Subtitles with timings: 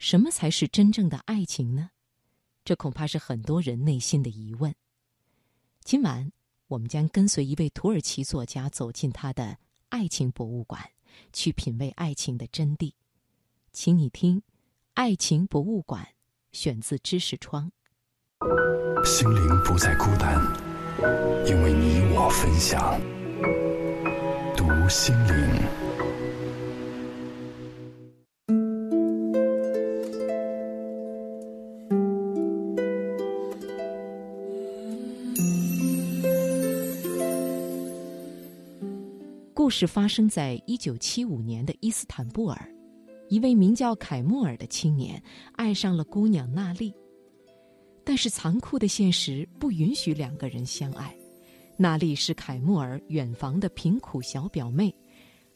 [0.00, 1.90] 什么才是真正的爱情呢？
[2.64, 4.74] 这恐怕是很多人内心的疑问。
[5.84, 6.32] 今晚，
[6.68, 9.58] 我们将跟随一位土耳其作家走进他的
[9.90, 10.82] 爱情博物馆，
[11.34, 12.94] 去品味爱情的真谛。
[13.74, 14.38] 请你听
[14.94, 16.02] 《爱情博物馆》，
[16.50, 17.70] 选自知识窗。
[19.04, 20.40] 心灵不再孤单，
[21.46, 22.98] 因为你我分享。
[24.56, 26.09] 读心灵。
[39.60, 42.74] 故事发生在一九七五年的伊斯坦布尔，
[43.28, 46.94] 一位名叫凯莫尔的青年爱上了姑娘娜丽，
[48.02, 51.14] 但是残酷的现实不允许两个人相爱。
[51.76, 54.90] 娜丽是凯莫尔远房的贫苦小表妹，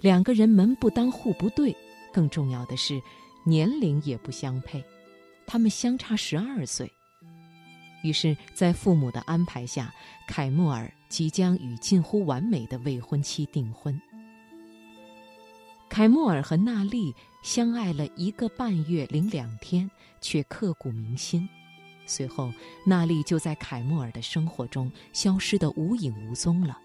[0.01, 1.75] 两个人门不当户不对，
[2.13, 3.01] 更重要的是
[3.43, 4.85] 年龄也不相配，
[5.47, 6.87] 他们相差十二岁。
[8.03, 9.91] 于是，在父母的安排下，
[10.29, 14.03] 凯莫尔即将与近乎完美的未婚妻订婚。
[15.89, 19.89] 凯莫尔和娜丽相爱了一个半月零两天，
[20.21, 21.49] 却刻骨铭心。
[22.05, 22.53] 随后，
[22.85, 26.81] 娜丽就在凯莫尔的生活中消失得无影无踪了。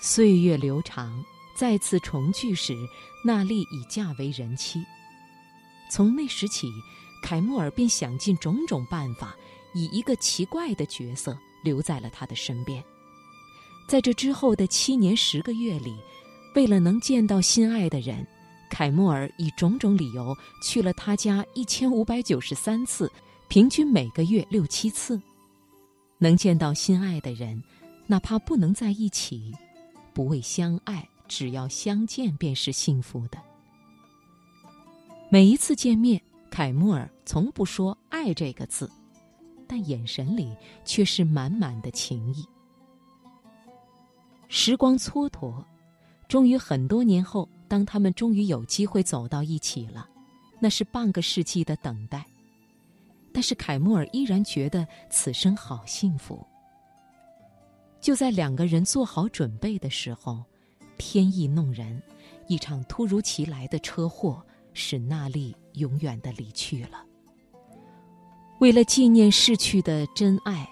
[0.00, 1.20] 岁月流长，
[1.56, 2.76] 再次重聚时，
[3.24, 4.86] 娜丽已嫁为人妻。
[5.90, 6.70] 从那时起。
[7.22, 9.34] 凯莫尔便想尽种种办法，
[9.76, 12.82] 以一个奇怪的角色留在了他的身边。
[13.86, 15.94] 在这之后的七年十个月里，
[16.54, 18.26] 为了能见到心爱的人，
[18.70, 23.12] 凯莫尔以种种理由去了他家一千五百九十三次，
[23.48, 25.20] 平均每个月六七次。
[26.18, 27.62] 能见到心爱的人，
[28.06, 29.52] 哪怕不能在一起，
[30.14, 33.38] 不为相爱，只要相见便是幸福的。
[35.28, 36.18] 每一次见面。
[36.48, 38.90] 凯莫尔从不说“爱”这个字，
[39.66, 42.44] 但眼神里却是满满的情意。
[44.48, 45.64] 时光蹉跎，
[46.28, 50.08] 终于很多年后，当他们终于有机会走到一起了，
[50.60, 52.24] 那是半个世纪的等待。
[53.32, 56.44] 但是凯莫尔依然觉得此生好幸福。
[58.00, 60.42] 就在两个人做好准备的时候，
[60.96, 62.02] 天意弄人，
[62.46, 64.42] 一场突如其来的车祸。
[64.78, 67.05] 使娜丽永远的离去了。
[68.58, 70.66] 为了纪念逝去的真爱，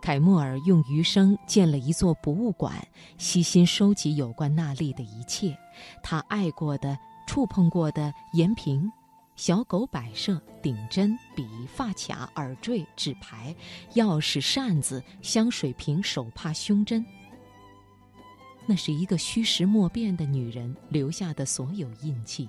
[0.00, 2.84] 凯莫尔用余生建了一座博物馆，
[3.16, 5.56] 悉心收集有关娜丽的一切，
[6.02, 8.90] 他爱过的、触碰过的盐瓶、
[9.36, 13.54] 小狗摆设、顶针、笔、发卡、耳坠、纸牌、
[13.94, 17.06] 钥匙、扇子、香水瓶、手帕、胸针。
[18.66, 22.48] 那是一个虚实莫辨的女人留下的所有印记。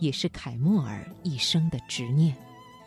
[0.00, 2.36] 也是凯莫尔一生的执念，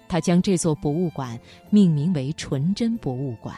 [0.08, 3.56] 他将这座博物馆命名为“纯真博物馆”。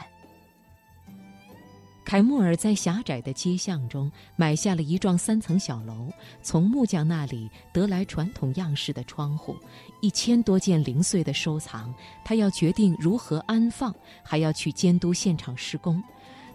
[2.06, 6.09] 凯莫尔在狭窄的街巷中买下了一幢三层小楼，
[6.42, 9.56] 从木匠那里得来传统样式的窗户，
[10.02, 11.94] 一千多件零碎的收藏。
[12.26, 13.94] 他要决定如何安放，
[14.24, 16.02] 还要去监督现场施工，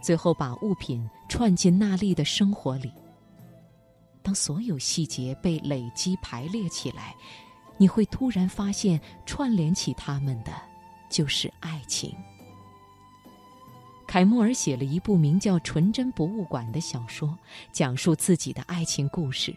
[0.01, 2.91] 最后把物品串进娜丽的生活里。
[4.25, 7.15] 当所有细节被累积排列起来，
[7.77, 10.53] 你会突然发现，串联起他们的
[11.11, 12.15] 就是爱情。
[14.07, 17.37] 凯莫尔写了一部名叫《纯真博物馆》的小说，
[17.73, 19.55] 讲述自己的爱情故事。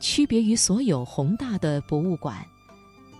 [0.00, 2.44] 区别于所有宏大的博物馆，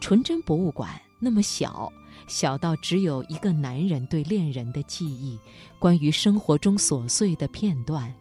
[0.01, 1.91] 纯真博物馆那么小，
[2.29, 5.39] 小到只有一个男人对恋人的记忆，
[5.79, 8.13] 关于生活中琐碎的片段，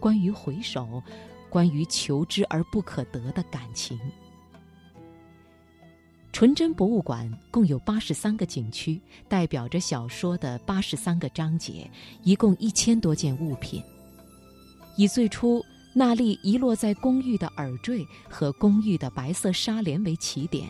[0.00, 1.02] 关于回首。
[1.48, 3.98] 关于求之而不可得的感情。
[6.36, 11.90] 纯真博物馆共有八十三个景区，代表着小说的八十三个章节，
[12.24, 13.82] 一共一千多件物品。
[14.98, 15.64] 以最初
[15.94, 20.68] 娜丽遗落在公寓的耳坠和公寓的白色纱帘为起点，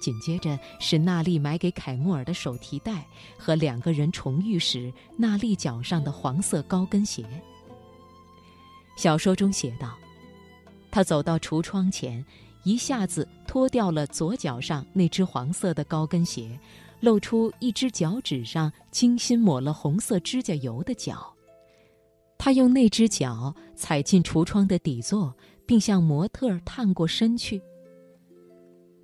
[0.00, 3.06] 紧接着是娜丽买给凯莫尔的手提袋
[3.38, 7.24] 和两个人重遇时娜丽脚上的黄色高跟鞋。
[8.96, 9.96] 小说中写道。
[10.90, 12.24] 他走到橱窗前，
[12.64, 16.60] 一下子脱掉了左脚上那只黄色的高跟鞋，
[17.00, 21.34] 露出一只脚趾上精心抹了红色指甲油的脚。
[22.36, 27.58] 他用那只脚踩进橱窗的底座，并向模特探过身去。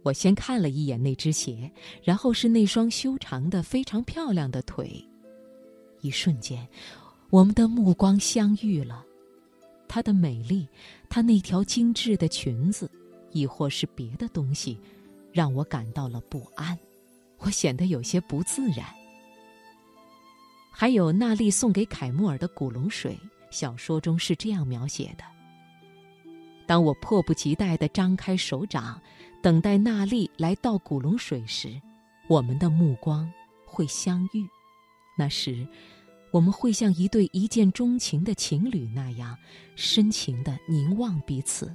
[0.02, 1.72] 我先看了一眼那只鞋，
[2.02, 5.02] 然后是那双修长的、非常漂亮的腿。
[6.02, 6.68] 一瞬间，
[7.30, 9.02] 我们的目光相遇了。
[9.88, 10.68] 她的美丽，
[11.08, 12.90] 她那条精致的裙子，
[13.32, 14.78] 亦或是别的东西，
[15.32, 16.78] 让我感到了不安，
[17.38, 18.86] 我显得有些不自然。
[20.70, 23.18] 还有娜丽送给凯莫尔的古龙水，
[23.50, 25.24] 小说中是这样描写的：
[26.66, 29.00] 当我迫不及待地张开手掌，
[29.42, 31.80] 等待娜丽来倒古龙水时，
[32.28, 33.30] 我们的目光
[33.66, 34.46] 会相遇。
[35.18, 35.66] 那时，
[36.32, 39.36] 我们会像一对一见钟情的情侣那样
[39.76, 41.70] 深情地凝望彼此。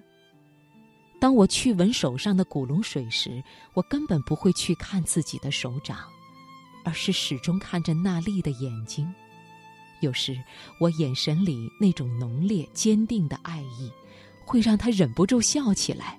[1.20, 3.44] 当我去闻手上的古龙水时，
[3.74, 6.00] 我根本不会去看自己的手掌。
[6.84, 9.14] 而是始终看着娜丽的眼睛，
[10.00, 10.42] 有时
[10.80, 13.92] 我眼神里那种浓烈坚定的爱意，
[14.46, 16.18] 会让她忍不住笑起来。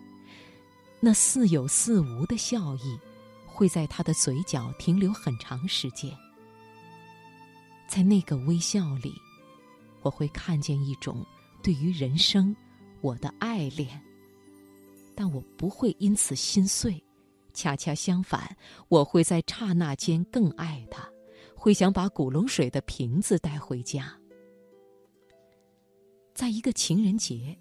[1.00, 2.98] 那似有似无的笑意，
[3.46, 6.14] 会在她的嘴角停留很长时间。
[7.86, 9.14] 在那个微笑里，
[10.02, 11.24] 我会看见一种
[11.62, 12.54] 对于人生
[13.00, 13.98] 我的爱恋，
[15.18, 17.02] 但我不会因此心碎。
[17.52, 18.56] 恰恰相反，
[18.86, 21.10] 我会在刹那间更爱他，
[21.56, 24.16] 会想把古龙水的瓶子带回家。
[26.32, 27.58] 在一个情人节，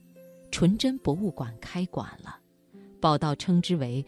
[0.52, 2.40] 纯真博物馆开馆了，
[3.02, 4.06] 报道称之为，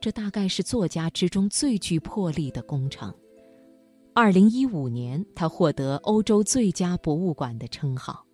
[0.00, 3.12] 这大概是作家之中最具魄力的工程。
[4.14, 8.24] 二零一五年，他获得欧洲最佳博物馆的称号。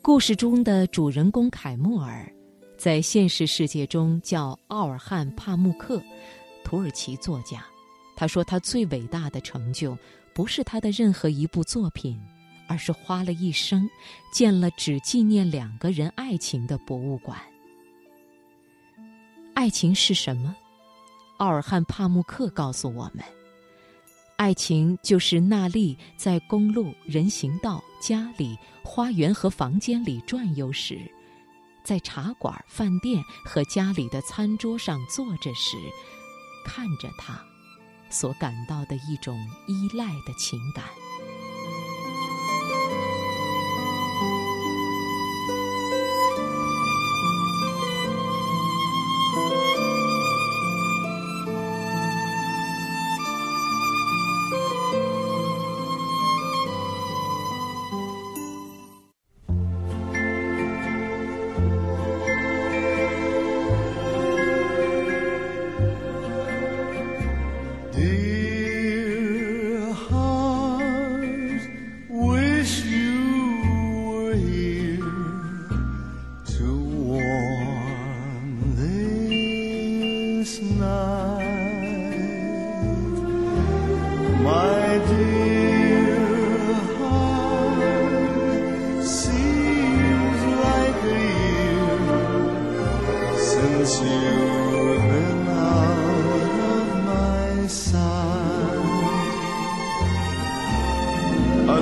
[0.00, 2.32] 故事中的主人公凯莫尔。
[2.76, 6.02] 在现实世界中叫奥尔汉·帕慕克，
[6.64, 7.64] 土耳其作家。
[8.16, 9.96] 他说，他最伟大的成就
[10.34, 12.20] 不是他的任何一部作品，
[12.68, 13.88] 而是花了一生
[14.32, 17.38] 建了只纪念两个人爱情的博物馆。
[19.54, 20.54] 爱情是什么？
[21.38, 23.24] 奥尔汉·帕慕克告诉我们：
[24.36, 31.00] 爱情就是娜丽在公路、人行道、家里、花园和房间里转悠时。
[31.84, 35.76] 在茶馆、饭店和家里的餐桌上坐着时，
[36.64, 37.38] 看着他，
[38.10, 40.84] 所感到的一种依赖的情感。